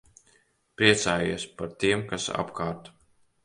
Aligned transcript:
Priecājies 0.79 1.47
par 1.61 1.77
tiem, 1.85 2.05
kas 2.13 2.29
apkārt. 2.47 2.95